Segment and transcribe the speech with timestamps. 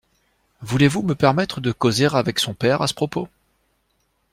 [0.63, 3.27] Voulez-vous me permettre de causer avec son père à ce propos?